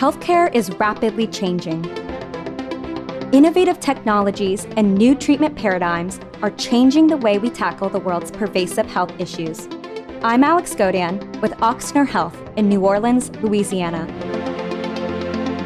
healthcare 0.00 0.50
is 0.54 0.70
rapidly 0.76 1.26
changing. 1.26 1.84
Innovative 3.34 3.78
technologies 3.80 4.66
and 4.78 4.94
new 4.94 5.14
treatment 5.14 5.54
paradigms 5.54 6.18
are 6.40 6.50
changing 6.52 7.06
the 7.06 7.18
way 7.18 7.36
we 7.36 7.50
tackle 7.50 7.90
the 7.90 7.98
world's 7.98 8.30
pervasive 8.30 8.86
health 8.86 9.12
issues. 9.20 9.68
I'm 10.22 10.42
Alex 10.42 10.74
Godian 10.74 11.18
with 11.42 11.52
Ochsner 11.58 12.08
Health 12.08 12.34
in 12.56 12.66
New 12.66 12.80
Orleans, 12.80 13.28
Louisiana. 13.42 14.06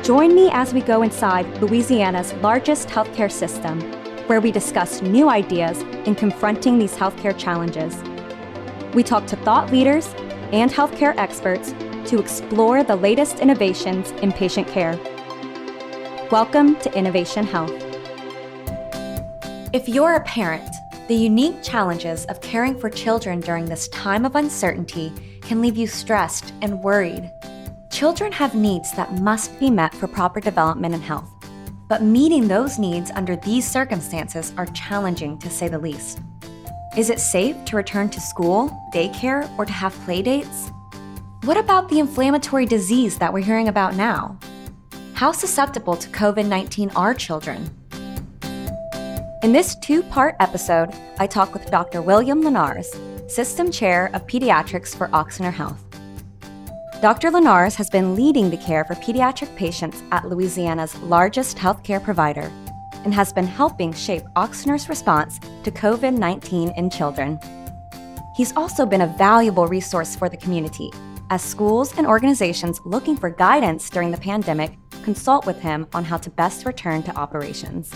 Join 0.02 0.34
me 0.34 0.50
as 0.50 0.74
we 0.74 0.80
go 0.80 1.02
inside 1.02 1.46
Louisiana's 1.62 2.32
largest 2.42 2.88
healthcare 2.88 3.30
system, 3.30 3.80
where 4.26 4.40
we 4.40 4.50
discuss 4.50 5.00
new 5.00 5.28
ideas 5.28 5.82
in 6.06 6.16
confronting 6.16 6.80
these 6.80 6.96
healthcare 6.96 7.38
challenges. 7.38 7.96
We 8.94 9.04
talk 9.04 9.28
to 9.28 9.36
thought 9.36 9.70
leaders 9.70 10.12
and 10.52 10.72
healthcare 10.72 11.16
experts 11.18 11.72
to 12.06 12.18
explore 12.18 12.82
the 12.82 12.96
latest 12.96 13.40
innovations 13.40 14.10
in 14.22 14.30
patient 14.30 14.68
care. 14.68 14.98
Welcome 16.30 16.76
to 16.80 16.92
Innovation 16.96 17.46
Health. 17.46 17.72
If 19.72 19.88
you're 19.88 20.14
a 20.14 20.24
parent, 20.24 20.68
the 21.08 21.14
unique 21.14 21.62
challenges 21.62 22.26
of 22.26 22.40
caring 22.42 22.78
for 22.78 22.90
children 22.90 23.40
during 23.40 23.64
this 23.64 23.88
time 23.88 24.26
of 24.26 24.36
uncertainty 24.36 25.12
can 25.40 25.62
leave 25.62 25.76
you 25.76 25.86
stressed 25.86 26.52
and 26.60 26.82
worried. 26.82 27.30
Children 27.90 28.32
have 28.32 28.54
needs 28.54 28.92
that 28.92 29.20
must 29.20 29.58
be 29.58 29.70
met 29.70 29.94
for 29.94 30.06
proper 30.06 30.40
development 30.40 30.94
and 30.94 31.02
health, 31.02 31.30
but 31.88 32.02
meeting 32.02 32.48
those 32.48 32.78
needs 32.78 33.10
under 33.12 33.36
these 33.36 33.70
circumstances 33.70 34.52
are 34.58 34.66
challenging 34.66 35.38
to 35.38 35.48
say 35.48 35.68
the 35.68 35.78
least. 35.78 36.20
Is 36.98 37.08
it 37.08 37.18
safe 37.18 37.64
to 37.64 37.76
return 37.76 38.10
to 38.10 38.20
school, 38.20 38.68
daycare, 38.92 39.50
or 39.58 39.64
to 39.64 39.72
have 39.72 39.94
playdates? 40.06 40.70
What 41.44 41.58
about 41.58 41.90
the 41.90 41.98
inflammatory 41.98 42.64
disease 42.64 43.18
that 43.18 43.30
we're 43.30 43.44
hearing 43.44 43.68
about 43.68 43.96
now? 43.96 44.38
How 45.12 45.30
susceptible 45.30 45.94
to 45.94 46.08
COVID 46.08 46.46
19 46.46 46.88
are 46.96 47.12
children? 47.12 47.68
In 49.42 49.52
this 49.52 49.76
two 49.82 50.02
part 50.04 50.36
episode, 50.40 50.88
I 51.18 51.26
talk 51.26 51.52
with 51.52 51.70
Dr. 51.70 52.00
William 52.00 52.40
Linares, 52.40 52.90
System 53.26 53.70
Chair 53.70 54.08
of 54.14 54.26
Pediatrics 54.26 54.96
for 54.96 55.08
Ochsner 55.08 55.52
Health. 55.52 55.84
Dr. 57.02 57.30
Linares 57.30 57.74
has 57.74 57.90
been 57.90 58.16
leading 58.16 58.48
the 58.48 58.56
care 58.56 58.86
for 58.86 58.94
pediatric 58.94 59.54
patients 59.54 60.02
at 60.12 60.26
Louisiana's 60.26 60.98
largest 61.00 61.58
healthcare 61.58 62.02
provider 62.02 62.50
and 63.04 63.12
has 63.12 63.34
been 63.34 63.46
helping 63.46 63.92
shape 63.92 64.24
Ochsner's 64.34 64.88
response 64.88 65.40
to 65.62 65.70
COVID 65.70 66.16
19 66.16 66.70
in 66.70 66.88
children. 66.88 67.38
He's 68.34 68.56
also 68.56 68.86
been 68.86 69.02
a 69.02 69.14
valuable 69.18 69.66
resource 69.66 70.16
for 70.16 70.30
the 70.30 70.38
community 70.38 70.90
as 71.34 71.42
schools 71.42 71.92
and 71.98 72.06
organizations 72.06 72.80
looking 72.84 73.16
for 73.16 73.28
guidance 73.28 73.90
during 73.90 74.12
the 74.12 74.16
pandemic 74.16 74.78
consult 75.02 75.44
with 75.46 75.58
him 75.60 75.84
on 75.92 76.04
how 76.04 76.16
to 76.16 76.30
best 76.30 76.64
return 76.64 77.02
to 77.02 77.16
operations. 77.16 77.92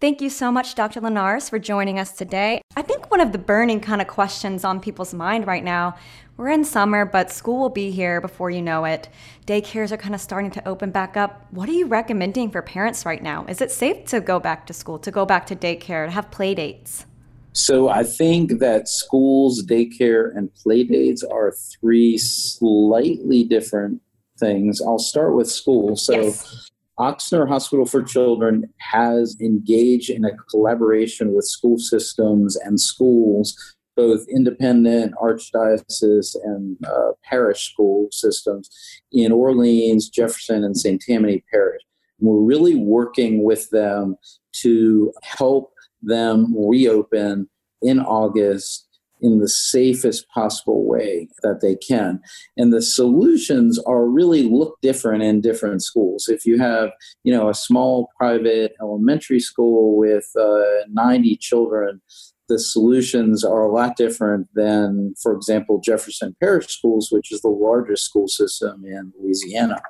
Thank 0.00 0.20
you 0.20 0.28
so 0.28 0.50
much, 0.50 0.74
Dr. 0.74 1.00
Linares, 1.00 1.48
for 1.48 1.60
joining 1.60 2.00
us 2.00 2.14
today. 2.14 2.60
I 2.74 2.82
think 2.82 3.12
one 3.12 3.20
of 3.20 3.30
the 3.30 3.38
burning 3.38 3.78
kind 3.78 4.02
of 4.02 4.08
questions 4.08 4.64
on 4.64 4.80
people's 4.80 5.14
mind 5.14 5.46
right 5.46 5.62
now 5.62 5.94
we're 6.36 6.48
in 6.48 6.64
summer, 6.64 7.04
but 7.04 7.30
school 7.30 7.60
will 7.60 7.68
be 7.68 7.92
here 7.92 8.20
before 8.20 8.50
you 8.50 8.62
know 8.62 8.86
it. 8.86 9.08
Daycares 9.46 9.92
are 9.92 9.96
kind 9.96 10.14
of 10.14 10.20
starting 10.20 10.50
to 10.52 10.66
open 10.66 10.90
back 10.90 11.16
up. 11.16 11.46
What 11.52 11.68
are 11.68 11.72
you 11.72 11.86
recommending 11.86 12.50
for 12.50 12.62
parents 12.62 13.06
right 13.06 13.22
now? 13.22 13.44
Is 13.48 13.60
it 13.60 13.70
safe 13.70 14.06
to 14.06 14.20
go 14.20 14.40
back 14.40 14.66
to 14.66 14.72
school, 14.72 14.98
to 15.00 15.10
go 15.12 15.24
back 15.24 15.46
to 15.46 15.54
daycare, 15.54 16.06
to 16.06 16.10
have 16.10 16.32
play 16.32 16.56
dates? 16.56 17.06
So 17.52 17.88
I 17.88 18.02
think 18.02 18.60
that 18.60 18.88
schools, 18.88 19.64
daycare, 19.64 20.34
and 20.34 20.52
play 20.54 20.84
dates 20.84 21.22
are 21.22 21.52
three 21.52 22.16
slightly 22.16 23.44
different 23.44 24.00
things. 24.38 24.80
I'll 24.80 24.98
start 24.98 25.34
with 25.34 25.50
school. 25.50 25.96
So 25.96 26.14
yes. 26.14 26.70
Ochsner 26.98 27.48
Hospital 27.48 27.84
for 27.84 28.02
Children 28.02 28.72
has 28.78 29.36
engaged 29.40 30.10
in 30.10 30.24
a 30.24 30.36
collaboration 30.50 31.34
with 31.34 31.44
school 31.44 31.78
systems 31.78 32.56
and 32.56 32.80
schools, 32.80 33.56
both 33.96 34.26
independent, 34.28 35.14
archdiocese, 35.22 36.36
and 36.44 36.76
uh, 36.86 37.12
parish 37.24 37.70
school 37.70 38.08
systems 38.12 38.70
in 39.10 39.30
Orleans, 39.30 40.08
Jefferson, 40.08 40.64
and 40.64 40.76
St. 40.76 41.00
Tammany 41.00 41.44
Parish. 41.50 41.82
And 42.18 42.28
we're 42.28 42.42
really 42.42 42.76
working 42.76 43.42
with 43.42 43.68
them 43.70 44.16
to 44.60 45.12
help 45.22 45.72
them 46.02 46.54
reopen 46.56 47.48
in 47.80 48.00
August 48.00 48.86
in 49.22 49.38
the 49.38 49.48
safest 49.48 50.28
possible 50.28 50.84
way 50.84 51.28
that 51.42 51.60
they 51.60 51.76
can. 51.76 52.20
And 52.56 52.72
the 52.72 52.82
solutions 52.82 53.78
are 53.86 54.04
really 54.04 54.42
look 54.42 54.76
different 54.82 55.22
in 55.22 55.40
different 55.40 55.82
schools. 55.82 56.28
If 56.28 56.44
you 56.44 56.58
have, 56.58 56.90
you 57.22 57.32
know, 57.32 57.48
a 57.48 57.54
small 57.54 58.10
private 58.18 58.74
elementary 58.80 59.38
school 59.38 59.96
with 59.96 60.26
uh, 60.38 60.84
90 60.88 61.36
children, 61.36 62.02
the 62.48 62.58
solutions 62.58 63.44
are 63.44 63.62
a 63.62 63.72
lot 63.72 63.96
different 63.96 64.48
than, 64.54 65.14
for 65.22 65.32
example, 65.34 65.80
Jefferson 65.82 66.34
Parish 66.40 66.66
Schools, 66.66 67.08
which 67.10 67.30
is 67.30 67.40
the 67.40 67.48
largest 67.48 68.04
school 68.04 68.26
system 68.26 68.84
in 68.84 69.12
Louisiana. 69.18 69.80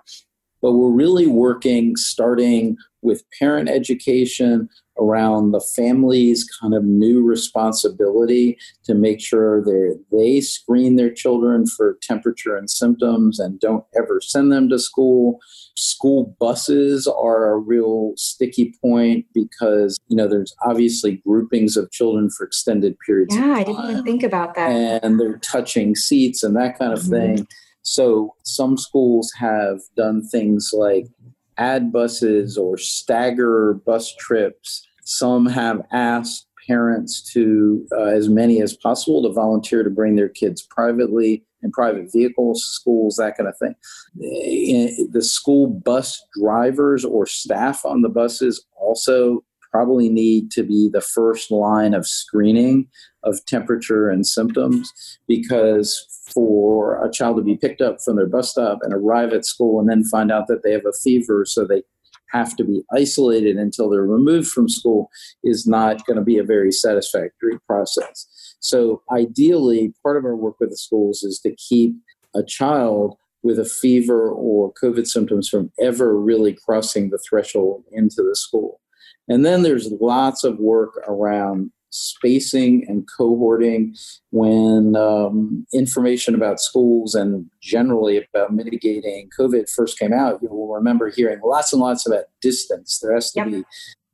But 0.61 0.75
we're 0.75 0.93
really 0.93 1.27
working 1.27 1.97
starting 1.97 2.77
with 3.03 3.25
parent 3.39 3.69
education, 3.69 4.69
around 4.99 5.53
the 5.53 5.65
family's 5.75 6.49
kind 6.61 6.75
of 6.75 6.85
new 6.85 7.23
responsibility 7.23 8.59
to 8.85 8.95
make 8.95 9.21
sure 9.21 9.65
they 9.65 10.17
they 10.17 10.41
screen 10.41 10.97
their 10.97 11.11
children 11.11 11.67
for 11.67 11.99
temperature 12.03 12.57
and 12.57 12.71
symptoms 12.71 13.39
and 13.39 13.59
don't 13.59 13.85
ever 13.97 14.21
send 14.21 14.53
them 14.53 14.69
to 14.69 14.79
school. 14.79 15.39
School 15.77 16.37
buses 16.39 17.07
are 17.07 17.53
a 17.53 17.59
real 17.59 18.13
sticky 18.17 18.75
point 18.83 19.27
because 19.33 19.99
you 20.09 20.17
know 20.17 20.29
there's 20.29 20.55
obviously 20.65 21.23
groupings 21.27 21.77
of 21.77 21.91
children 21.91 22.29
for 22.31 22.45
extended 22.45 22.97
periods. 23.07 23.35
Yeah, 23.35 23.53
I 23.53 23.65
didn't 23.65 23.91
even 23.91 24.05
think 24.05 24.23
about 24.23 24.55
that. 24.55 25.03
And 25.03 25.19
they're 25.19 25.39
touching 25.39 25.95
seats 25.97 26.43
and 26.43 26.55
that 26.57 26.79
kind 26.79 26.93
of 26.93 27.01
mm-hmm. 27.01 27.37
thing. 27.37 27.47
So 27.85 28.37
some 28.45 28.77
schools 28.79 29.33
have 29.39 29.81
done 29.97 30.23
things 30.23 30.71
like 30.73 31.07
add 31.59 31.93
buses 31.93 32.57
or 32.57 32.77
stagger 32.79 33.75
bus 33.85 34.15
trips. 34.17 34.87
Some 35.05 35.47
have 35.47 35.83
asked 35.93 36.47
parents 36.67 37.23
to, 37.33 37.87
uh, 37.93 38.05
as 38.05 38.29
many 38.29 38.63
as 38.63 38.77
possible, 38.77 39.23
to 39.23 39.33
volunteer 39.33 39.83
to 39.83 39.91
bring 39.91 40.17
their 40.17 40.29
kids 40.29 40.63
privately 40.63 41.45
in 41.63 41.71
private 41.73 42.11
vehicles, 42.13 42.65
schools, 42.65 43.17
that 43.17 43.37
kind 43.37 43.49
of 43.49 43.57
thing. 43.59 43.75
The 45.13 45.23
school 45.23 45.69
bus 45.69 46.23
drivers 46.39 47.05
or 47.05 47.27
staff 47.27 47.85
on 47.85 48.03
the 48.03 48.09
buses 48.09 48.65
also 48.77 49.45
probably 49.73 50.09
need 50.09 50.51
to 50.53 50.63
be 50.63 50.89
the 50.93 51.01
first 51.01 51.51
line 51.51 51.95
of 51.95 52.07
screening 52.07 52.87
of 53.25 53.45
temperature 53.47 54.11
and 54.11 54.27
symptoms 54.27 54.93
because 55.27 56.07
for 56.33 57.05
a 57.05 57.11
child 57.11 57.37
to 57.37 57.43
be 57.43 57.57
picked 57.57 57.81
up 57.81 57.99
from 58.05 58.17
their 58.17 58.27
bus 58.27 58.51
stop 58.51 58.79
and 58.83 58.93
arrive 58.93 59.33
at 59.33 59.47
school 59.47 59.81
and 59.81 59.89
then 59.89 60.05
find 60.05 60.31
out 60.31 60.47
that 60.47 60.63
they 60.63 60.73
have 60.73 60.87
a 60.87 60.93
fever 61.03 61.45
so 61.47 61.65
they 61.65 61.83
have 62.33 62.57
to 62.57 62.65
be 62.65 62.83
isolated 62.93 63.57
until 63.57 63.91
they're 63.91 64.03
removed 64.03 64.49
from 64.49 64.69
school 64.69 65.11
is 65.45 65.67
not 65.67 66.05
going 66.07 66.17
to 66.17 66.25
be 66.25 66.39
a 66.39 66.45
very 66.45 66.73
satisfactory 66.73 67.59
process. 67.67 68.27
So, 68.61 69.03
ideally, 69.13 69.93
part 70.03 70.17
of 70.17 70.25
our 70.25 70.37
work 70.37 70.59
with 70.59 70.71
the 70.71 70.77
schools 70.77 71.23
is 71.23 71.39
to 71.41 71.55
keep 71.57 71.95
a 72.35 72.43
child 72.43 73.17
with 73.43 73.59
a 73.59 73.65
fever 73.65 74.31
or 74.31 74.73
COVID 74.73 75.07
symptoms 75.07 75.49
from 75.49 75.73
ever 75.81 76.19
really 76.19 76.55
crossing 76.55 77.11
the 77.11 77.19
threshold 77.19 77.85
into 77.93 78.23
the 78.23 78.37
school. 78.37 78.81
And 79.29 79.45
then 79.45 79.63
there's 79.63 79.91
lots 80.01 80.45
of 80.45 80.59
work 80.59 80.97
around 81.07 81.71
spacing 81.91 82.85
and 82.89 83.07
cohorting 83.19 83.97
when 84.31 84.97
um, 84.97 85.67
information 85.75 86.35
about 86.35 86.59
schools 86.59 87.15
and 87.15 87.47
generally 87.61 88.27
about 88.35 88.53
mitigating 88.53 89.29
COVID 89.39 89.71
first 89.71 89.99
came 89.99 90.13
out. 90.13 90.41
You 90.43 90.49
will 90.49 90.73
remember 90.75 91.11
hearing 91.11 91.41
lots 91.45 91.73
and 91.73 91.83
lots 91.83 92.07
about 92.07 92.25
distance. 92.41 92.99
There 93.01 93.15
has 93.15 93.31
to 93.33 93.41
yep. 93.41 93.49
be 93.49 93.65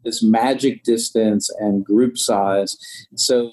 this 0.04 0.22
magic 0.22 0.82
distance 0.82 1.50
and 1.60 1.84
group 1.84 2.18
size. 2.18 2.76
So 3.14 3.52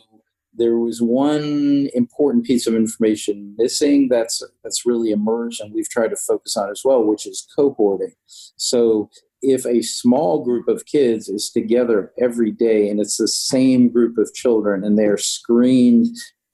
there 0.58 0.78
was 0.78 1.02
one 1.02 1.90
important 1.94 2.46
piece 2.46 2.66
of 2.66 2.76
information 2.76 3.56
missing 3.58 4.08
that's 4.10 4.42
that's 4.64 4.86
really 4.86 5.12
emerged 5.12 5.62
and 5.62 5.74
we've 5.74 5.90
tried 5.90 6.10
to 6.10 6.16
focus 6.16 6.56
on 6.56 6.70
as 6.70 6.82
well 6.86 7.04
which 7.04 7.26
is 7.26 7.46
cohorting 7.58 8.14
so 8.56 9.10
if 9.46 9.66
a 9.66 9.82
small 9.82 10.44
group 10.44 10.68
of 10.68 10.86
kids 10.86 11.30
is 11.30 11.50
together 11.50 12.12
every 12.20 12.52
day 12.52 12.90
and 12.90 13.00
it's 13.00 13.18
the 13.18 13.28
same 13.28 13.90
group 13.90 14.18
of 14.18 14.34
children 14.34 14.84
and 14.84 14.98
they're 14.98 15.18
screened 15.18 16.08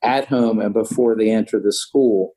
at 0.03 0.27
home 0.27 0.59
and 0.59 0.73
before 0.73 1.15
they 1.15 1.29
enter 1.29 1.59
the 1.59 1.71
school, 1.71 2.35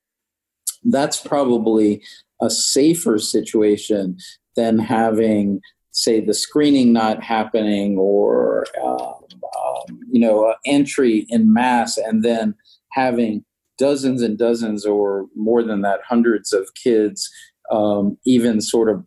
that's 0.85 1.21
probably 1.21 2.03
a 2.41 2.51
safer 2.51 3.19
situation 3.19 4.19
than 4.57 4.79
having, 4.79 5.61
say, 5.91 6.21
the 6.21 6.35
screening 6.35 6.93
not 6.93 7.23
happening 7.23 7.97
or, 7.99 8.67
uh, 8.83 9.13
um, 9.13 10.01
you 10.11 10.21
know, 10.21 10.55
entry 10.67 11.27
in 11.29 11.53
mass 11.53 11.97
and 11.97 12.23
then 12.23 12.55
having 12.93 13.45
dozens 13.79 14.23
and 14.23 14.39
dozens 14.39 14.87
or 14.87 15.27
more 15.35 15.63
than 15.63 15.83
that, 15.83 16.01
hundreds 16.07 16.53
of 16.53 16.69
kids 16.75 17.29
um, 17.71 18.19
even 18.25 18.61
sort 18.61 18.89
of 18.89 19.05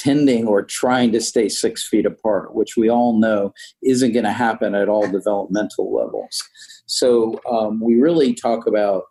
pretending 0.00 0.46
or 0.46 0.62
trying 0.62 1.12
to 1.12 1.20
stay 1.20 1.48
six 1.48 1.86
feet 1.86 2.06
apart, 2.06 2.54
which 2.54 2.76
we 2.76 2.88
all 2.88 3.18
know 3.18 3.52
isn't 3.82 4.12
going 4.12 4.24
to 4.24 4.32
happen 4.32 4.74
at 4.74 4.88
all 4.88 5.10
developmental 5.10 5.94
levels. 5.94 6.42
So 6.86 7.40
um, 7.50 7.80
we 7.80 8.00
really 8.00 8.34
talk 8.34 8.66
about 8.66 9.04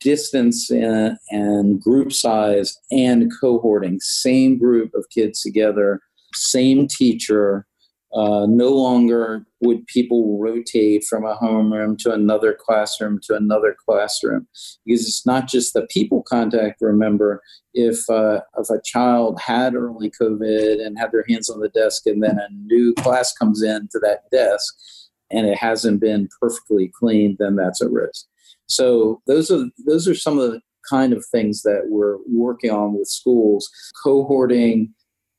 distance 0.00 0.70
and, 0.70 1.16
and 1.30 1.80
group 1.80 2.12
size 2.12 2.78
and 2.90 3.32
cohorting, 3.42 4.00
same 4.00 4.58
group 4.58 4.92
of 4.94 5.06
kids 5.12 5.42
together, 5.42 6.00
same 6.34 6.86
teacher, 6.86 7.66
uh, 8.14 8.46
no 8.48 8.70
longer 8.70 9.46
would 9.60 9.86
people 9.86 10.38
rotate 10.38 11.04
from 11.04 11.24
a 11.24 11.36
homeroom 11.36 11.98
to 11.98 12.12
another 12.12 12.56
classroom 12.58 13.20
to 13.22 13.34
another 13.34 13.76
classroom 13.86 14.46
because 14.86 15.02
it's 15.02 15.26
not 15.26 15.46
just 15.46 15.74
the 15.74 15.86
people 15.90 16.22
contact. 16.22 16.80
Remember, 16.80 17.42
if 17.74 18.08
uh, 18.08 18.40
if 18.56 18.70
a 18.70 18.80
child 18.84 19.38
had 19.40 19.74
early 19.74 20.10
COVID 20.10 20.84
and 20.84 20.98
had 20.98 21.12
their 21.12 21.24
hands 21.28 21.50
on 21.50 21.60
the 21.60 21.68
desk, 21.68 22.06
and 22.06 22.22
then 22.22 22.38
a 22.38 22.48
new 22.52 22.94
class 22.94 23.32
comes 23.34 23.62
in 23.62 23.88
to 23.92 23.98
that 24.00 24.30
desk 24.32 24.74
and 25.30 25.46
it 25.46 25.58
hasn't 25.58 26.00
been 26.00 26.28
perfectly 26.40 26.90
cleaned, 26.98 27.36
then 27.38 27.56
that's 27.56 27.82
a 27.82 27.88
risk. 27.88 28.26
So 28.66 29.20
those 29.26 29.50
are 29.50 29.66
those 29.86 30.08
are 30.08 30.14
some 30.14 30.38
of 30.38 30.50
the 30.50 30.60
kind 30.88 31.12
of 31.12 31.24
things 31.26 31.62
that 31.62 31.82
we're 31.88 32.16
working 32.26 32.70
on 32.70 32.94
with 32.98 33.08
schools, 33.08 33.70
cohorting 34.04 34.88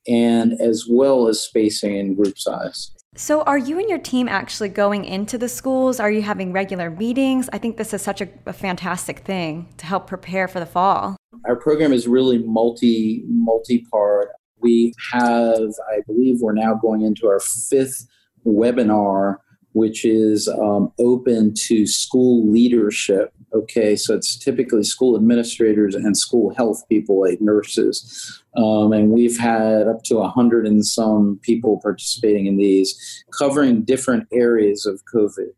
and 0.06 0.60
as 0.60 0.86
well 0.88 1.28
as 1.28 1.40
spacing 1.40 1.98
and 1.98 2.16
group 2.16 2.38
size. 2.38 2.92
So, 3.16 3.42
are 3.42 3.58
you 3.58 3.78
and 3.78 3.90
your 3.90 3.98
team 3.98 4.28
actually 4.28 4.68
going 4.68 5.04
into 5.04 5.36
the 5.36 5.48
schools? 5.48 5.98
Are 5.98 6.10
you 6.10 6.22
having 6.22 6.52
regular 6.52 6.90
meetings? 6.90 7.50
I 7.52 7.58
think 7.58 7.76
this 7.76 7.92
is 7.92 8.02
such 8.02 8.20
a, 8.20 8.28
a 8.46 8.52
fantastic 8.52 9.20
thing 9.20 9.68
to 9.78 9.86
help 9.86 10.06
prepare 10.06 10.46
for 10.46 10.60
the 10.60 10.66
fall. 10.66 11.16
Our 11.44 11.56
program 11.56 11.92
is 11.92 12.06
really 12.06 12.38
multi 12.38 13.24
multi 13.26 13.84
part. 13.90 14.28
We 14.60 14.94
have, 15.12 15.58
I 15.58 16.02
believe, 16.06 16.40
we're 16.40 16.52
now 16.52 16.74
going 16.74 17.02
into 17.02 17.26
our 17.26 17.40
fifth 17.40 18.06
webinar 18.46 19.38
which 19.72 20.04
is 20.04 20.48
um, 20.48 20.92
open 20.98 21.54
to 21.54 21.86
school 21.86 22.50
leadership. 22.50 23.32
Okay, 23.52 23.96
so 23.96 24.14
it's 24.14 24.36
typically 24.36 24.84
school 24.84 25.16
administrators 25.16 25.94
and 25.94 26.16
school 26.16 26.54
health 26.54 26.84
people, 26.88 27.20
like 27.20 27.40
nurses. 27.40 28.42
Um, 28.56 28.92
and 28.92 29.10
we've 29.10 29.38
had 29.38 29.88
up 29.88 30.02
to 30.04 30.18
a 30.18 30.28
hundred 30.28 30.66
and 30.66 30.86
some 30.86 31.40
people 31.42 31.80
participating 31.82 32.46
in 32.46 32.56
these, 32.56 33.24
covering 33.36 33.82
different 33.82 34.28
areas 34.32 34.86
of 34.86 35.02
COVID. 35.12 35.50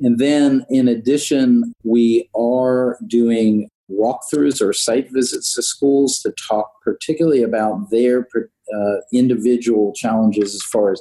And 0.00 0.18
then, 0.18 0.64
in 0.70 0.88
addition, 0.88 1.72
we 1.84 2.28
are 2.36 2.98
doing 3.06 3.68
walkthroughs 3.90 4.60
or 4.60 4.72
site 4.72 5.10
visits 5.12 5.54
to 5.54 5.62
schools 5.62 6.18
to 6.20 6.32
talk 6.48 6.80
particularly 6.82 7.42
about 7.42 7.90
their 7.90 8.26
uh, 8.74 8.96
individual 9.12 9.92
challenges 9.94 10.54
as 10.54 10.62
far 10.62 10.92
as 10.92 11.00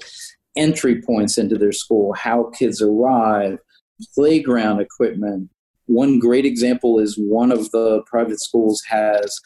entry 0.55 1.01
points 1.01 1.37
into 1.37 1.57
their 1.57 1.71
school, 1.71 2.13
how 2.13 2.51
kids 2.57 2.81
arrive, 2.81 3.57
playground 4.13 4.79
equipment. 4.79 5.49
One 5.85 6.19
great 6.19 6.45
example 6.45 6.99
is 6.99 7.17
one 7.17 7.51
of 7.51 7.71
the 7.71 8.01
private 8.05 8.41
schools 8.41 8.81
has 8.87 9.39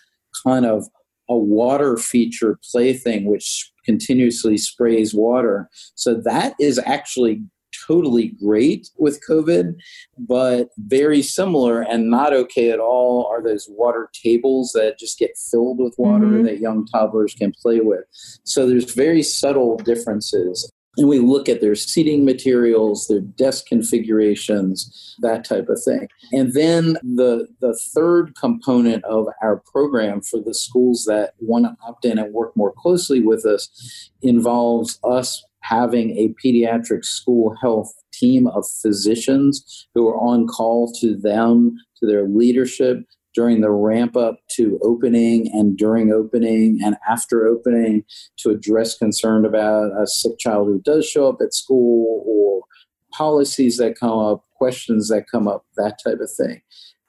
kind 0.44 0.66
of 0.66 0.88
a 1.30 1.36
water 1.36 1.98
feature 1.98 2.60
plaything 2.72 3.26
which 3.26 3.72
continuously 3.86 4.58
sprays 4.58 5.14
water. 5.14 5.70
So 5.96 6.14
that 6.24 6.56
is 6.60 6.80
actually 6.86 7.42
totally 7.86 8.30
great 8.44 8.90
with 8.98 9.22
COVID, 9.28 9.76
but 10.18 10.70
very 10.78 11.22
similar 11.22 11.82
and 11.82 12.10
not 12.10 12.34
okay 12.34 12.72
at 12.72 12.80
all 12.80 13.28
are 13.30 13.44
those 13.44 13.68
water 13.70 14.10
tables 14.14 14.72
that 14.74 15.00
just 15.00 15.20
get 15.20 15.32
filled 15.52 15.80
with 15.80 15.96
water 15.98 16.26
mm-hmm. 16.26 16.44
that 16.44 16.60
young 16.60 16.86
toddlers 16.86 17.34
can 17.34 17.54
play 17.62 17.80
with. 17.80 18.06
So 18.44 18.68
there's 18.68 18.94
very 18.94 19.24
subtle 19.24 19.78
differences 19.78 20.72
and 20.98 21.08
we 21.08 21.20
look 21.20 21.48
at 21.48 21.62
their 21.62 21.76
seating 21.76 22.26
materials, 22.26 23.08
their 23.08 23.22
desk 23.22 23.68
configurations, 23.68 25.16
that 25.20 25.46
type 25.46 25.70
of 25.70 25.82
thing. 25.84 26.08
And 26.34 26.54
then 26.54 26.94
the 27.04 27.48
the 27.62 27.80
third 27.94 28.36
component 28.36 29.04
of 29.06 29.28
our 29.42 29.58
program 29.72 30.22
for 30.22 30.40
the 30.40 30.54
schools 30.54 31.06
that 31.06 31.34
want 31.40 31.66
to 31.66 31.76
opt 31.88 32.06
in 32.06 32.18
and 32.18 32.34
work 32.34 32.56
more 32.56 32.74
closely 32.74 33.22
with 33.22 33.46
us 33.46 34.12
involves 34.22 35.00
us 35.04 35.44
having 35.62 36.12
a 36.18 36.34
pediatric 36.44 37.04
school 37.04 37.56
health 37.62 37.94
team 38.14 38.48
of 38.48 38.66
physicians 38.82 39.88
who 39.94 40.08
are 40.08 40.18
on 40.18 40.48
call 40.48 40.92
to 40.94 41.16
them, 41.16 41.78
to 41.98 42.06
their 42.06 42.28
leadership, 42.28 43.04
during 43.34 43.62
the 43.62 43.72
ramp 43.72 44.18
up 44.18 44.40
to 44.50 44.80
opening 44.82 45.50
and 45.54 45.78
during 45.78 46.12
opening 46.12 46.80
and 46.84 46.96
after 47.08 47.48
opening 47.48 48.04
to 48.38 48.50
address 48.50 48.98
concern 48.98 49.46
about 49.46 49.92
a 50.02 50.08
sick 50.08 50.38
child 50.40 50.68
who 50.68 50.82
does 50.82 51.08
show 51.08 51.30
up 51.30 51.38
at 51.42 51.54
school 51.54 52.24
or 52.26 52.64
policies 53.12 53.78
that 53.78 54.00
come 54.00 54.18
up, 54.18 54.44
questions 54.56 55.10
that 55.10 55.30
come 55.30 55.48
up, 55.48 55.66
that 55.76 56.00
type 56.04 56.20
of 56.20 56.30
thing. 56.32 56.62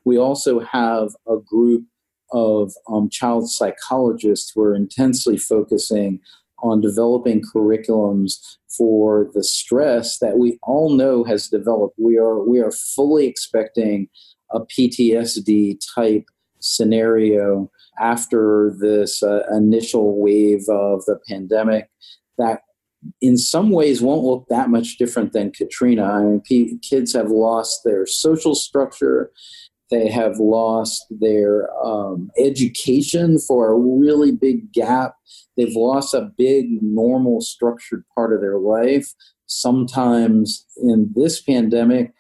We 0.04 0.18
also 0.18 0.60
have 0.60 1.10
a 1.26 1.36
group 1.36 1.84
of 2.32 2.72
um, 2.90 3.08
child 3.10 3.50
psychologists 3.50 4.52
who 4.54 4.62
are 4.62 4.74
intensely 4.74 5.38
focusing 5.38 6.20
on 6.62 6.80
developing 6.80 7.42
curriculums 7.42 8.56
for 8.76 9.30
the 9.32 9.44
stress 9.44 10.18
that 10.18 10.38
we 10.38 10.58
all 10.62 10.94
know 10.94 11.24
has 11.24 11.48
developed. 11.48 11.94
We 11.98 12.16
are 12.18 12.42
we 12.42 12.60
are 12.60 12.72
fully 12.72 13.26
expecting 13.26 14.08
a 14.50 14.60
PTSD 14.60 15.78
type 15.94 16.24
scenario 16.60 17.70
after 18.00 18.74
this 18.78 19.22
uh, 19.22 19.42
initial 19.52 20.20
wave 20.20 20.64
of 20.68 21.04
the 21.06 21.18
pandemic 21.28 21.88
that 22.36 22.60
in 23.20 23.36
some 23.36 23.70
ways 23.70 24.02
won't 24.02 24.24
look 24.24 24.46
that 24.48 24.70
much 24.70 24.98
different 24.98 25.32
than 25.32 25.52
Katrina. 25.52 26.04
I 26.04 26.22
mean, 26.22 26.40
p- 26.40 26.78
kids 26.78 27.14
have 27.14 27.30
lost 27.30 27.82
their 27.84 28.06
social 28.06 28.54
structure. 28.54 29.30
They 29.90 30.08
have 30.08 30.38
lost 30.38 31.04
their 31.10 31.68
um, 31.84 32.30
education 32.38 33.38
for 33.38 33.70
a 33.70 33.78
really 33.78 34.32
big 34.32 34.72
gap. 34.72 35.14
They've 35.56 35.74
lost 35.74 36.14
a 36.14 36.30
big, 36.36 36.82
normal, 36.82 37.40
structured 37.40 38.04
part 38.14 38.32
of 38.32 38.40
their 38.40 38.58
life. 38.58 39.12
Sometimes 39.46 40.66
in 40.76 41.10
this 41.14 41.40
pandemic, 41.40 42.12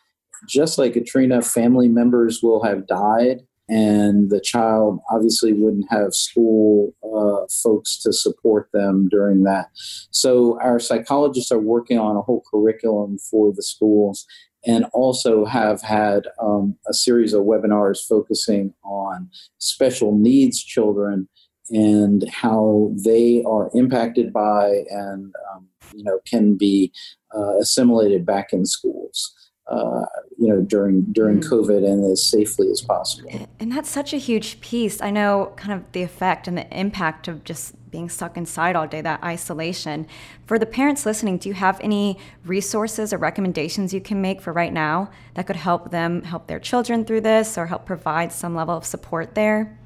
just 0.46 0.78
like 0.78 0.94
Katrina, 0.94 1.42
family 1.42 1.88
members 1.88 2.40
will 2.42 2.62
have 2.62 2.86
died, 2.86 3.40
and 3.68 4.30
the 4.30 4.40
child 4.40 5.00
obviously 5.10 5.52
wouldn't 5.52 5.86
have 5.90 6.14
school 6.14 6.94
uh, 7.04 7.46
folks 7.62 7.98
to 8.02 8.12
support 8.12 8.68
them 8.72 9.08
during 9.10 9.42
that. 9.44 9.68
So, 10.10 10.58
our 10.60 10.78
psychologists 10.78 11.52
are 11.52 11.58
working 11.58 11.98
on 11.98 12.16
a 12.16 12.22
whole 12.22 12.42
curriculum 12.50 13.18
for 13.30 13.52
the 13.54 13.62
schools 13.62 14.26
and 14.66 14.84
also 14.92 15.44
have 15.44 15.80
had 15.82 16.26
um, 16.42 16.76
a 16.88 16.94
series 16.94 17.32
of 17.32 17.44
webinars 17.44 17.98
focusing 18.06 18.74
on 18.82 19.30
special 19.58 20.16
needs 20.16 20.62
children 20.62 21.28
and 21.70 22.28
how 22.30 22.92
they 23.04 23.42
are 23.46 23.70
impacted 23.74 24.32
by 24.32 24.82
and 24.90 25.32
um, 25.52 25.68
you 25.94 26.02
know 26.02 26.18
can 26.26 26.56
be 26.56 26.92
uh, 27.36 27.56
assimilated 27.58 28.24
back 28.24 28.52
in 28.52 28.64
schools 28.64 29.34
uh, 29.68 30.04
you 30.38 30.48
know 30.48 30.60
during 30.60 31.02
during 31.12 31.40
mm. 31.40 31.48
COVID 31.48 31.84
and 31.84 32.04
as 32.10 32.24
safely 32.26 32.70
as 32.70 32.80
possible. 32.80 33.48
And 33.60 33.72
that's 33.72 33.90
such 33.90 34.12
a 34.12 34.18
huge 34.18 34.60
piece. 34.60 35.00
I 35.02 35.10
know 35.10 35.52
kind 35.56 35.72
of 35.72 35.90
the 35.92 36.02
effect 36.02 36.48
and 36.48 36.56
the 36.56 36.68
impact 36.76 37.28
of 37.28 37.44
just 37.44 37.74
being 37.90 38.08
stuck 38.08 38.36
inside 38.36 38.76
all 38.76 38.86
day, 38.86 39.00
that 39.00 39.22
isolation. 39.22 40.06
For 40.46 40.58
the 40.58 40.66
parents 40.66 41.06
listening, 41.06 41.38
do 41.38 41.48
you 41.48 41.54
have 41.54 41.80
any 41.80 42.18
resources 42.44 43.12
or 43.12 43.18
recommendations 43.18 43.94
you 43.94 44.00
can 44.00 44.20
make 44.20 44.40
for 44.40 44.52
right 44.52 44.72
now 44.72 45.10
that 45.34 45.46
could 45.46 45.56
help 45.56 45.90
them 45.90 46.22
help 46.22 46.46
their 46.46 46.60
children 46.60 47.04
through 47.04 47.22
this 47.22 47.56
or 47.56 47.66
help 47.66 47.86
provide 47.86 48.32
some 48.32 48.54
level 48.54 48.76
of 48.76 48.84
support 48.84 49.34
there? 49.34 49.78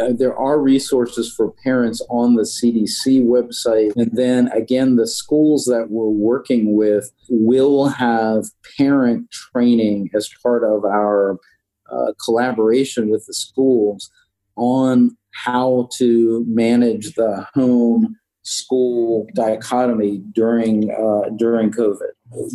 Uh, 0.00 0.12
there 0.12 0.36
are 0.36 0.58
resources 0.60 1.32
for 1.32 1.52
parents 1.64 2.02
on 2.08 2.34
the 2.34 2.42
CDC 2.42 3.24
website. 3.24 3.94
And 3.96 4.10
then 4.12 4.48
again, 4.48 4.96
the 4.96 5.06
schools 5.06 5.64
that 5.66 5.90
we're 5.90 6.08
working 6.08 6.76
with 6.76 7.12
will 7.28 7.88
have 7.88 8.46
parent 8.78 9.30
training 9.30 10.10
as 10.14 10.30
part 10.42 10.64
of 10.64 10.84
our 10.84 11.38
uh, 11.90 12.12
collaboration 12.24 13.10
with 13.10 13.26
the 13.26 13.34
schools 13.34 14.10
on 14.56 15.16
how 15.32 15.88
to 15.98 16.44
manage 16.46 17.14
the 17.14 17.46
home 17.54 18.16
school 18.42 19.26
dichotomy 19.34 20.18
during 20.32 20.90
uh, 20.90 21.30
during 21.36 21.70
COVID. 21.70 22.10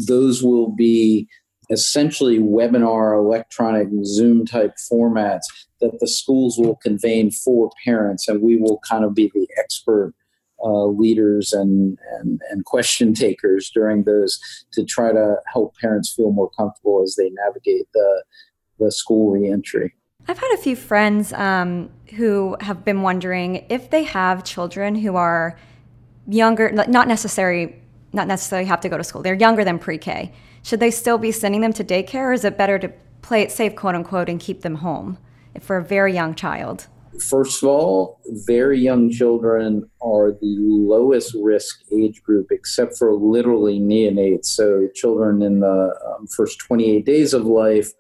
Those 0.08 0.44
will 0.44 0.76
be 0.76 1.28
essentially 1.70 2.40
webinar, 2.40 3.18
electronic 3.18 3.90
Zoom 4.04 4.46
type 4.46 4.74
formats 4.92 5.46
that 5.82 6.00
the 6.00 6.08
schools 6.08 6.58
will 6.58 6.76
convene 6.76 7.32
for 7.32 7.70
parents, 7.84 8.28
and 8.28 8.42
we 8.42 8.58
will 8.58 8.80
kind 8.88 9.04
of 9.04 9.14
be 9.14 9.32
the 9.34 9.48
expert 9.58 10.14
uh, 10.64 10.86
leaders 10.86 11.54
and, 11.54 12.00
and, 12.20 12.42
and 12.50 12.66
question 12.66 13.14
takers 13.14 13.70
during 13.74 14.04
those 14.04 14.40
to 14.72 14.84
try 14.84 15.12
to 15.12 15.36
help 15.52 15.76
parents 15.78 16.14
feel 16.14 16.32
more 16.32 16.50
comfortable 16.58 17.02
as 17.04 17.16
they 17.16 17.30
navigate 17.30 17.88
the, 17.94 18.24
the 18.80 18.92
school 18.92 19.32
reentry. 19.32 19.94
I've 20.28 20.40
had 20.40 20.52
a 20.54 20.58
few 20.58 20.76
friends 20.76 21.32
um, 21.34 21.90
who 22.16 22.58
have 22.60 22.84
been 22.84 23.02
wondering 23.02 23.66
if 23.70 23.90
they 23.90 24.04
have 24.04 24.44
children 24.44 24.96
who 24.96 25.16
are 25.16 25.58
younger, 26.28 26.72
not 26.72 27.08
necessarily 27.08 27.82
not 28.14 28.28
necessarily 28.28 28.66
have 28.66 28.80
to 28.82 28.90
go 28.90 28.98
to 28.98 29.04
school. 29.04 29.22
They're 29.22 29.36
younger 29.36 29.66
than 29.66 29.78
pre-K. 29.78 30.34
Should 30.64 30.80
they 30.80 30.92
still 30.92 31.18
be 31.18 31.32
sending 31.32 31.62
them 31.62 31.74
to 31.74 31.84
daycare, 31.84 32.30
or 32.30 32.34
is 32.34 32.46
it 32.46 32.58
better 32.58 32.80
to 32.80 32.90
play 33.22 33.42
it 33.42 33.52
safe, 33.52 33.76
quote 33.76 33.96
unquote, 33.96 34.30
and 34.30 34.40
keep 34.40 34.62
them 34.62 34.76
home 34.76 35.18
for 35.62 35.78
a 35.78 35.84
very 35.84 36.14
young 36.14 36.36
child? 36.36 36.88
First 37.20 37.64
of 37.64 37.70
all, 37.70 38.20
very 38.46 38.80
young 38.80 39.10
children 39.10 39.90
are 40.02 40.32
the 40.32 40.56
lowest 40.60 41.36
risk 41.42 41.82
age 41.92 42.22
group, 42.22 42.48
except 42.52 42.98
for 42.98 43.14
literally 43.14 43.80
neonates. 43.80 44.46
So, 44.46 44.88
children 44.94 45.42
in 45.42 45.62
the 45.62 45.96
um, 46.06 46.28
first 46.28 46.60
28 46.60 47.06
days 47.06 47.34
of 47.34 47.46
life 47.46 47.92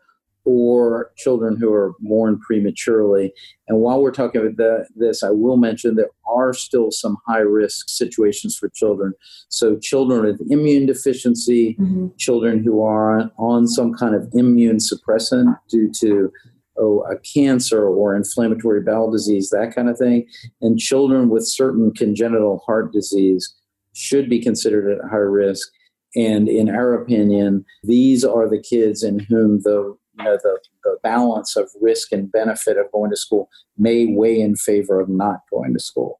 or 0.48 1.12
children 1.18 1.58
who 1.58 1.74
are 1.74 1.94
born 2.00 2.40
prematurely. 2.40 3.34
And 3.68 3.80
while 3.80 4.02
we're 4.02 4.12
talking 4.12 4.40
about 4.40 4.56
the, 4.56 4.88
this, 4.96 5.22
I 5.22 5.30
will 5.30 5.58
mention 5.58 5.96
there 5.96 6.10
are 6.26 6.54
still 6.54 6.90
some 6.90 7.18
high 7.28 7.40
risk 7.40 7.90
situations 7.90 8.56
for 8.56 8.70
children. 8.70 9.14
So, 9.50 9.78
children 9.78 10.24
with 10.24 10.42
immune 10.50 10.86
deficiency, 10.86 11.76
mm-hmm. 11.80 12.08
children 12.18 12.64
who 12.64 12.82
are 12.84 13.30
on 13.38 13.68
some 13.68 13.94
kind 13.94 14.16
of 14.16 14.30
immune 14.34 14.78
suppressant 14.78 15.58
due 15.70 15.92
to 16.00 16.32
oh, 16.79 17.03
a 17.10 17.17
cancer 17.19 17.88
or 17.88 18.15
inflammatory 18.15 18.81
bowel 18.81 19.12
disease, 19.12 19.50
that 19.50 19.74
kind 19.75 19.89
of 19.89 19.98
thing, 19.98 20.27
and 20.62 20.79
children 20.79 21.29
with 21.29 21.48
certain 21.48 21.91
congenital 21.93 22.60
heart 22.65 22.91
disease 22.91 23.55
should 23.93 24.29
be 24.29 24.41
considered 24.41 24.91
at 24.91 25.10
high 25.10 25.17
risk. 25.17 25.67
And 26.15 26.48
in 26.48 26.69
our 26.69 26.93
opinion, 26.93 27.65
these 27.84 28.24
are 28.24 28.50
the 28.50 28.62
kids 28.62 29.03
in 29.03 29.19
whom 29.19 29.62
the 29.62 29.96
you 30.17 30.24
know 30.24 30.38
the, 30.41 30.60
the 30.84 30.98
balance 31.03 31.55
of 31.55 31.69
risk 31.79 32.12
and 32.12 32.31
benefit 32.31 32.77
of 32.77 32.91
going 32.91 33.12
to 33.12 33.17
school 33.17 33.50
may 33.77 34.07
weigh 34.07 34.39
in 34.41 34.55
favor 34.55 35.00
of 35.00 35.10
not 35.10 35.41
going 35.51 35.74
to 35.74 35.79
school. 35.79 36.19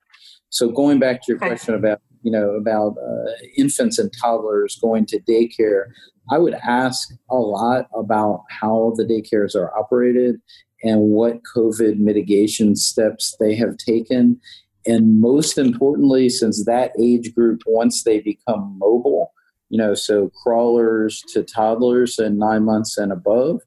So 0.49 0.69
going 0.69 0.99
back 0.99 1.21
to 1.23 1.25
your 1.29 1.37
okay. 1.37 1.47
question 1.47 1.73
about 1.73 2.01
you 2.21 2.31
know 2.31 2.51
about 2.51 2.95
uh, 2.97 3.31
infants 3.57 4.00
and 4.00 4.12
toddlers 4.21 4.77
going 4.81 5.05
to 5.07 5.19
daycare, 5.21 5.86
I 6.29 6.38
would 6.38 6.55
ask 6.55 7.09
a 7.29 7.36
lot 7.36 7.88
about 7.95 8.43
how 8.50 8.93
the 8.95 9.03
daycares 9.03 9.55
are 9.55 9.75
operated 9.77 10.38
and 10.83 11.01
what 11.01 11.41
COVID 11.55 11.97
mitigation 11.97 12.75
steps 12.75 13.36
they 13.39 13.55
have 13.55 13.77
taken. 13.77 14.39
And 14.86 15.19
most 15.19 15.57
importantly, 15.57 16.29
since 16.29 16.65
that 16.65 16.91
age 17.00 17.33
group, 17.33 17.62
once 17.65 18.03
they 18.03 18.19
become 18.19 18.77
mobile, 18.79 19.33
you 19.69 19.77
know, 19.77 19.93
so 19.93 20.31
crawlers 20.43 21.21
to 21.33 21.43
toddlers 21.43 22.19
and 22.19 22.38
nine 22.38 22.63
months 22.63 22.97
and 22.97 23.12
above, 23.12 23.62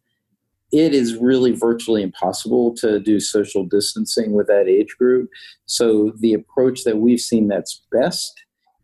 it 0.72 0.94
is 0.94 1.16
really 1.16 1.52
virtually 1.52 2.02
impossible 2.02 2.74
to 2.76 3.00
do 3.00 3.18
social 3.20 3.64
distancing 3.64 4.32
with 4.32 4.46
that 4.46 4.68
age 4.68 4.96
group. 4.98 5.28
So 5.66 6.12
the 6.20 6.32
approach 6.32 6.84
that 6.84 6.98
we've 6.98 7.20
seen 7.20 7.48
that's 7.48 7.82
best 7.90 8.32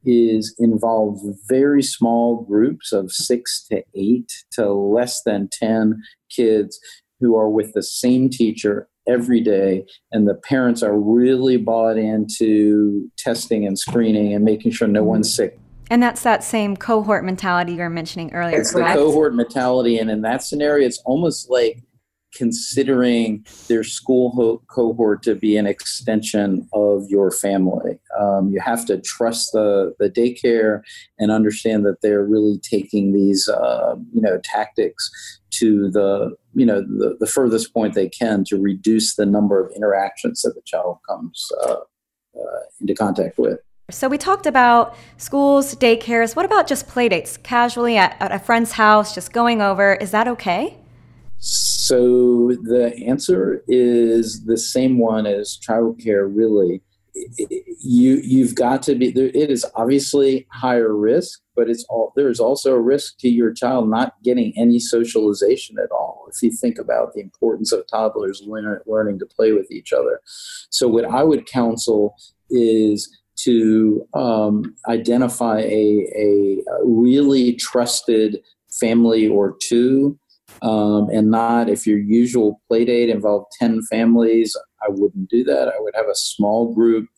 is 0.05 0.55
involve 0.59 1.21
very 1.49 1.83
small 1.83 2.43
groups 2.45 2.93
of 2.93 3.11
six 3.11 3.67
to 3.69 3.83
eight 3.95 4.33
to 4.53 4.73
less 4.73 5.23
than 5.25 5.49
10 5.53 6.01
kids 6.31 6.79
who 7.21 7.37
are 7.37 7.49
with 7.49 7.73
the 7.73 7.83
same 7.83 8.29
teacher 8.29 8.89
every 9.09 9.41
day 9.41 9.85
and 10.13 10.29
the 10.29 10.35
parents 10.35 10.83
are 10.83 10.99
really 10.99 11.57
bought 11.57 11.97
into 11.97 13.09
testing 13.17 13.65
and 13.65 13.79
screening 13.79 14.35
and 14.35 14.45
making 14.45 14.71
sure 14.71 14.89
no 14.89 15.05
one's 15.05 15.33
sick 15.33 15.59
and 15.91 16.03
that's 16.03 16.23
that 16.23 16.43
same 16.43 16.77
cohort 16.77 17.25
mentality 17.25 17.73
you 17.73 17.79
were 17.79 17.91
mentioning 17.91 18.33
earlier. 18.33 18.61
It's 18.61 18.73
correct? 18.73 18.97
the 18.97 19.05
cohort 19.05 19.35
mentality, 19.35 19.99
and 19.99 20.11
in 20.11 20.23
that 20.23 20.43
scenario, 20.43 20.87
it's 20.87 21.01
almost 21.05 21.51
like 21.51 21.83
considering 22.37 23.45
their 23.69 23.83
school 23.83 24.31
ho- 24.33 24.63
cohort 24.69 25.23
to 25.23 25.35
be 25.35 25.57
an 25.57 25.67
extension 25.67 26.69
of 26.75 27.05
your 27.09 27.31
family. 27.31 27.99
Um, 28.19 28.51
you 28.51 28.61
have 28.61 28.85
to 28.87 29.01
trust 29.01 29.53
the 29.53 29.95
the 29.99 30.11
daycare 30.11 30.83
and 31.19 31.31
understand 31.31 31.87
that 31.87 32.03
they're 32.03 32.25
really 32.25 32.59
taking 32.59 33.13
these 33.13 33.49
uh, 33.49 33.97
you 34.13 34.21
know 34.21 34.39
tactics 34.45 35.11
to 35.53 35.91
the 35.91 36.35
you 36.55 36.67
know 36.67 36.81
the, 36.81 37.17
the 37.21 37.27
furthest 37.27 37.73
point 37.73 37.95
they 37.95 38.09
can 38.09 38.45
to 38.45 38.61
reduce 38.61 39.15
the 39.15 39.27
number 39.27 39.65
of 39.65 39.73
interactions 39.75 40.43
that 40.43 40.55
the 40.55 40.63
child 40.67 40.99
comes 41.09 41.51
uh, 41.65 41.77
uh, 42.37 42.61
into 42.81 42.95
contact 42.95 43.39
with. 43.39 43.59
So 43.89 44.09
we 44.09 44.19
talked 44.19 44.47
about 44.47 44.97
schools, 45.17 45.77
daycares. 45.77 46.35
What 46.35 46.45
about 46.45 46.67
just 46.67 46.89
playdates, 46.89 47.41
casually 47.41 47.97
at, 47.97 48.17
at 48.21 48.33
a 48.33 48.41
friend's 48.41 48.73
house, 48.73 49.15
just 49.15 49.33
going 49.33 49.63
over? 49.63 49.95
Is 49.95 50.11
that 50.11 50.27
okay? 50.27 50.77
So 51.39 52.51
the 52.65 52.93
answer 53.07 53.63
is 53.69 54.45
the 54.45 54.57
same 54.57 54.99
one 54.99 55.25
as 55.25 55.57
childcare. 55.65 56.29
Really, 56.29 56.83
you 57.81 58.21
you've 58.25 58.57
got 58.57 58.83
to 58.85 58.97
be. 58.97 59.11
It 59.11 59.53
is 59.53 59.65
obviously 59.77 60.49
higher 60.51 60.93
risk, 60.93 61.39
but 61.55 61.71
it's 61.71 61.87
all 61.89 62.13
there 62.17 62.29
is 62.29 62.41
also 62.41 62.75
a 62.75 62.81
risk 62.81 63.19
to 63.19 63.29
your 63.29 63.53
child 63.53 63.89
not 63.89 64.15
getting 64.25 64.53
any 64.57 64.81
socialization 64.81 65.77
at 65.79 65.93
all. 65.93 66.27
If 66.29 66.43
you 66.43 66.51
think 66.51 66.81
about 66.81 67.15
the 67.15 67.21
importance 67.21 67.71
of 67.71 67.87
toddlers 67.87 68.43
learn, 68.45 68.81
learning 68.85 69.21
to 69.21 69.27
play 69.27 69.53
with 69.53 69.71
each 69.71 69.93
other, 69.93 70.21
so 70.71 70.89
what 70.89 71.05
I 71.05 71.23
would 71.23 71.47
counsel 71.47 72.17
is 72.51 73.17
to 73.37 74.07
um, 74.15 74.75
identify 74.89 75.61
a, 75.61 76.07
a, 76.17 76.63
really 76.85 77.55
trusted 77.55 78.39
family 78.81 79.29
or 79.29 79.57
two, 79.61 80.19
um, 80.63 81.09
and 81.11 81.31
not 81.31 81.69
if 81.69 81.87
your 81.87 81.99
usual 81.99 82.61
play 82.69 82.85
date 82.85 83.11
involved 83.11 83.47
10 83.59 83.83
families, 83.83 84.57
I 84.83 84.87
wouldn't 84.89 85.29
do 85.29 85.45
that. 85.45 85.69
I 85.69 85.79
would 85.79 85.95
have 85.95 86.09
a 86.09 86.15
small 86.15 86.75
group 86.75 87.09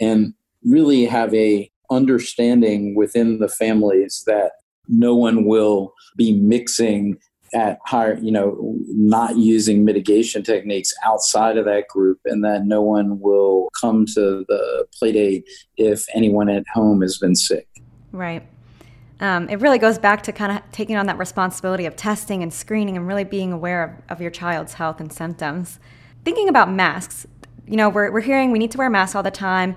and 0.00 0.34
really 0.64 1.04
have 1.06 1.32
a 1.34 1.70
understanding 1.90 2.94
within 2.94 3.38
the 3.38 3.48
families 3.48 4.24
that 4.26 4.52
no 4.88 5.14
one 5.14 5.44
will 5.44 5.92
be 6.16 6.32
mixing 6.32 7.18
at 7.54 7.78
higher, 7.84 8.18
you 8.18 8.32
know, 8.32 8.76
not 8.88 9.36
using 9.36 9.84
mitigation 9.84 10.42
techniques 10.42 10.92
outside 11.04 11.56
of 11.56 11.64
that 11.66 11.88
group, 11.88 12.20
and 12.24 12.44
that 12.44 12.64
no 12.64 12.82
one 12.82 13.20
will 13.20 13.68
come 13.78 14.06
to 14.06 14.44
the 14.48 14.86
play 14.98 15.12
date 15.12 15.48
if 15.76 16.06
anyone 16.14 16.48
at 16.48 16.64
home 16.72 17.02
has 17.02 17.18
been 17.18 17.34
sick. 17.34 17.68
Right. 18.12 18.46
Um, 19.20 19.48
it 19.48 19.60
really 19.60 19.78
goes 19.78 19.98
back 19.98 20.22
to 20.24 20.32
kind 20.32 20.50
of 20.50 20.62
taking 20.72 20.96
on 20.96 21.06
that 21.06 21.16
responsibility 21.16 21.86
of 21.86 21.94
testing 21.94 22.42
and 22.42 22.52
screening 22.52 22.96
and 22.96 23.06
really 23.06 23.24
being 23.24 23.52
aware 23.52 23.84
of, 23.84 24.16
of 24.16 24.20
your 24.20 24.32
child's 24.32 24.74
health 24.74 25.00
and 25.00 25.12
symptoms. 25.12 25.78
Thinking 26.24 26.48
about 26.48 26.72
masks, 26.72 27.26
you 27.66 27.76
know, 27.76 27.88
we're, 27.88 28.10
we're 28.10 28.20
hearing 28.20 28.50
we 28.50 28.58
need 28.58 28.70
to 28.72 28.78
wear 28.78 28.90
masks 28.90 29.14
all 29.14 29.22
the 29.22 29.30
time. 29.30 29.76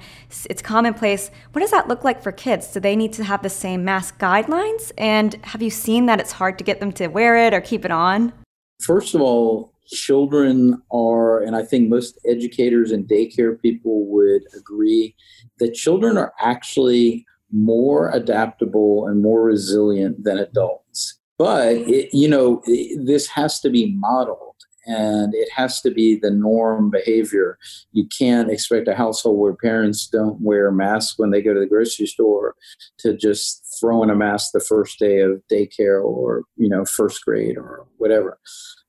It's, 0.50 0.62
commonplace. 0.62 1.30
What 1.52 1.62
does 1.62 1.72
that 1.72 1.88
look 1.88 2.04
like 2.04 2.22
for 2.22 2.32
kids? 2.32 2.72
Do 2.72 2.80
they 2.80 2.96
need 2.96 3.14
to 3.14 3.24
have 3.24 3.44
the 3.44 3.50
same 3.50 3.86
mask 3.86 4.20
guidelines? 4.20 4.92
And 4.98 5.36
have 5.44 5.62
you 5.62 5.70
seen 5.70 6.08
that 6.08 6.20
it's 6.20 6.32
hard 6.32 6.58
to 6.58 6.64
get 6.64 6.80
them 6.80 6.92
to 6.94 7.08
wear 7.08 7.38
it 7.38 7.54
or 7.54 7.62
keep 7.62 7.86
it 7.86 7.92
on? 7.92 8.34
First 8.82 9.14
of 9.14 9.22
all, 9.22 9.74
children 9.88 10.82
are, 10.92 11.42
and 11.42 11.56
I 11.56 11.64
think 11.64 11.90
most 11.90 12.20
educators 12.26 12.92
and 12.92 13.08
daycare 13.08 13.62
people 13.62 14.06
would 14.08 14.42
agree, 14.58 15.16
that 15.60 15.74
children 15.74 16.18
are 16.18 16.34
actually 16.40 17.26
more 17.52 18.10
adaptable 18.12 19.08
and 19.08 19.22
more 19.22 19.44
resilient 19.44 20.24
than 20.24 20.40
adults. 20.40 21.20
But, 21.38 21.76
it, 21.76 22.10
you 22.14 22.28
know, 22.28 22.64
it, 22.66 23.06
this 23.06 23.28
has 23.28 23.60
to 23.60 23.70
be 23.70 23.94
modeled 23.96 24.56
and 24.86 25.34
it 25.34 25.50
has 25.56 25.82
to 25.82 25.92
be 25.92 26.18
the 26.18 26.32
norm 26.32 26.90
behavior. 26.90 27.58
You 27.92 28.08
can't 28.18 28.52
expect 28.52 28.88
a 28.88 28.96
household 28.96 29.40
where 29.40 29.54
parents 29.54 30.08
don't 30.08 30.40
wear 30.42 30.72
masks 30.72 31.18
when 31.18 31.32
they 31.32 31.42
go 31.42 31.54
to 31.54 31.60
the 31.60 31.66
grocery 31.66 32.08
store 32.08 32.56
to 33.00 33.16
just 33.16 33.78
throw 33.80 34.04
in 34.04 34.10
a 34.10 34.16
mask 34.16 34.52
the 34.54 34.60
first 34.60 35.00
day 35.00 35.20
of 35.20 35.42
daycare 35.52 36.04
or 36.04 36.44
you 36.56 36.70
know 36.70 36.86
first 36.86 37.24
grade 37.26 37.58
or 37.58 37.86
whatever. 37.98 38.40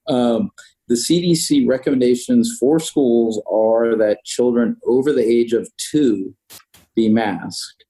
Um, 0.08 0.50
the 0.88 0.94
CDC 0.94 1.66
recommendations 1.66 2.56
for 2.60 2.78
schools 2.78 3.42
are 3.50 3.96
that 3.96 4.24
children 4.24 4.76
over 4.86 5.12
the 5.12 5.24
age 5.24 5.52
of 5.52 5.68
two 5.76 6.34
be 6.94 7.08
masked. 7.08 7.84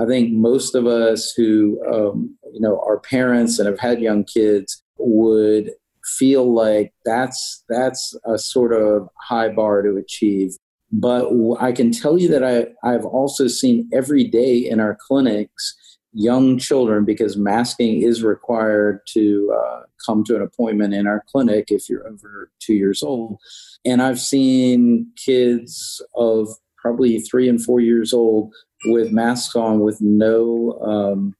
I 0.00 0.06
think 0.06 0.32
most 0.32 0.74
of 0.74 0.86
us 0.86 1.32
who 1.32 1.80
um, 1.92 2.36
you 2.52 2.60
know 2.60 2.80
are 2.86 3.00
parents 3.00 3.58
and 3.58 3.66
have 3.66 3.80
had 3.80 4.00
young 4.00 4.24
kids 4.24 4.82
would 4.96 5.70
feel 6.16 6.54
like 6.54 6.92
that's 7.04 7.64
that's 7.68 8.16
a 8.24 8.38
sort 8.38 8.72
of 8.72 9.08
high 9.20 9.48
bar 9.48 9.82
to 9.82 9.96
achieve. 9.96 10.56
But 10.90 11.30
I 11.60 11.72
can 11.72 11.90
tell 11.90 12.18
you 12.18 12.28
that 12.28 12.42
I, 12.42 12.68
I've 12.88 13.04
also 13.04 13.46
seen 13.46 13.88
every 13.92 14.24
day 14.24 14.56
in 14.56 14.80
our 14.80 14.96
clinics 15.06 15.76
young 16.12 16.58
children 16.58 17.04
because 17.04 17.36
masking 17.36 18.02
is 18.02 18.22
required 18.22 19.00
to 19.06 19.54
uh, 19.54 19.82
come 20.04 20.24
to 20.24 20.36
an 20.36 20.42
appointment 20.42 20.94
in 20.94 21.06
our 21.06 21.22
clinic 21.30 21.70
if 21.70 21.88
you're 21.88 22.06
over 22.08 22.50
two 22.60 22.74
years 22.74 23.02
old. 23.02 23.38
And 23.84 24.02
I've 24.02 24.20
seen 24.20 25.10
kids 25.16 26.02
of 26.16 26.48
probably 26.78 27.20
three 27.20 27.48
and 27.48 27.62
four 27.62 27.80
years 27.80 28.12
old 28.12 28.54
with 28.86 29.12
masks 29.12 29.54
on 29.54 29.80
with 29.80 30.00
no, 30.00 30.78
um, 30.82 31.34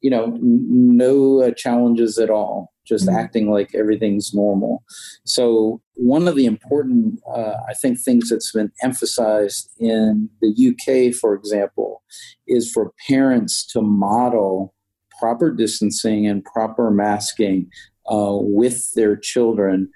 you 0.00 0.10
know, 0.10 0.36
no 0.40 1.42
uh, 1.42 1.52
challenges 1.52 2.18
at 2.18 2.30
all 2.30 2.72
just 2.88 3.06
mm-hmm. 3.06 3.18
acting 3.18 3.50
like 3.50 3.74
everything's 3.74 4.34
normal. 4.34 4.82
So, 5.24 5.80
one 5.94 6.28
of 6.28 6.36
the 6.36 6.46
important, 6.46 7.20
uh, 7.32 7.54
I 7.68 7.74
think, 7.74 8.00
things 8.00 8.30
that's 8.30 8.52
been 8.52 8.72
emphasized 8.82 9.70
in 9.78 10.30
the 10.40 10.48
UK, 10.50 11.14
for 11.14 11.34
example, 11.34 12.02
is 12.46 12.70
for 12.70 12.92
parents 13.08 13.66
to 13.72 13.82
model 13.82 14.74
proper 15.18 15.50
distancing 15.50 16.26
and 16.26 16.44
proper 16.44 16.90
masking 16.90 17.70
uh, 18.10 18.36
with 18.40 18.92
their 18.94 19.16
children. 19.16 19.90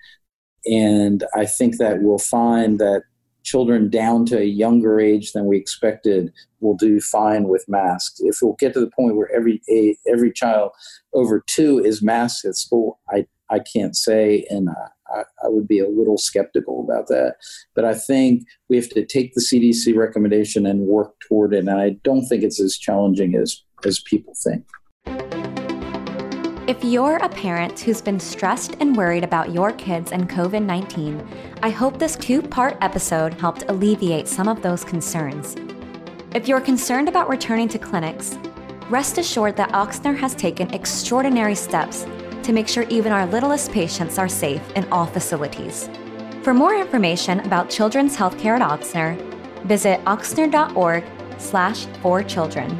And 0.66 1.25
I 1.34 1.46
think 1.46 1.78
that 1.78 2.02
we'll 2.02 2.18
find 2.18 2.78
that 2.78 3.02
children 3.42 3.90
down 3.90 4.26
to 4.26 4.38
a 4.38 4.44
younger 4.44 5.00
age 5.00 5.32
than 5.32 5.46
we 5.46 5.56
expected 5.56 6.32
will 6.61 6.76
do 6.76 7.00
fine 7.00 7.49
with 7.49 7.68
masks. 7.68 8.20
If 8.20 8.38
we'll 8.42 8.56
get 8.58 8.75
to 8.75 8.80
the 8.80 8.90
point 8.90 9.16
where 9.16 9.30
every 9.34 9.61
every 10.06 10.32
child 10.32 10.72
over 11.12 11.42
two 11.46 11.78
is 11.84 12.02
masked 12.02 12.44
at 12.44 12.56
school, 12.56 13.00
I 13.11 13.26
I 13.50 13.58
can't 13.58 13.96
say, 13.96 14.46
and 14.49 14.70
I, 14.70 15.22
I 15.44 15.49
would 15.49 15.68
be 15.68 15.78
a 15.78 15.88
little 15.88 16.16
skeptical 16.16 16.82
about 16.82 17.08
that. 17.08 17.37
But 17.75 17.84
I 17.84 17.94
think 17.94 18.44
we 18.68 18.76
have 18.76 18.88
to 18.90 19.04
take 19.04 19.34
the 19.34 19.42
CDC 19.42 19.94
recommendation 19.96 20.64
and 20.64 20.87
work 20.87 21.14
toward 21.28 21.52
it. 21.52 21.58
And 21.58 21.70
I 21.70 21.90
don't 22.02 22.26
think 22.26 22.42
it's 22.42 22.61
as 22.61 22.76
challenging 22.76 23.34
as 23.34 23.62
as 23.84 24.00
people 24.00 24.34
think. 24.42 24.64
If 26.73 26.83
you're 26.83 27.17
a 27.19 27.29
parent 27.29 27.79
who's 27.81 28.00
been 28.00 28.19
stressed 28.19 28.76
and 28.81 28.97
worried 28.97 29.25
about 29.25 29.52
your 29.52 29.73
kids 29.73 30.11
and 30.11 30.26
COVID 30.26 30.64
19, 30.64 31.29
I 31.62 31.69
hope 31.69 31.99
this 31.99 32.17
two 32.17 32.41
part 32.41 32.79
episode 32.81 33.35
helped 33.35 33.64
alleviate 33.69 34.26
some 34.26 34.49
of 34.49 34.62
those 34.62 34.83
concerns. 34.83 35.55
If 36.35 36.49
you're 36.49 36.62
concerned 36.62 37.11
about 37.11 37.29
returning 37.29 37.69
to 37.69 37.79
clinics, 37.79 38.38
rest 38.88 39.19
assured 39.19 39.55
that 39.59 39.73
Ochsner 39.73 40.17
has 40.17 40.35
taken 40.35 40.73
extraordinary 40.73 41.55
steps 41.55 42.07
to 42.43 42.55
make 42.55 42.69
sure 42.69 42.85
even 42.85 43.12
our 43.12 43.26
littlest 43.26 43.71
patients 43.71 44.17
are 44.17 44.26
safe 44.26 44.62
in 44.73 44.91
all 44.91 45.05
facilities. 45.05 45.91
For 46.43 46.55
more 46.55 46.75
information 46.75 47.41
about 47.41 47.69
children's 47.69 48.17
healthcare 48.17 48.59
at 48.59 48.62
Ochsner, 48.62 49.21
visit 49.64 50.02
ochsner.org 50.07 51.05
slash 51.37 51.85
for 52.00 52.23
children. 52.23 52.75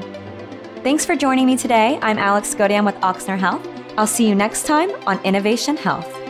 Thanks 0.83 1.05
for 1.05 1.15
joining 1.15 1.45
me 1.45 1.59
today. 1.59 1.99
I'm 2.01 2.17
Alex 2.17 2.55
Godian 2.55 2.87
with 2.87 2.95
Ochsner 2.97 3.39
Health. 3.39 3.72
I'll 3.99 4.07
see 4.07 4.29
you 4.29 4.35
next 4.35 4.67
time 4.67 4.91
on 5.07 5.23
Innovation 5.25 5.77
Health. 5.77 6.22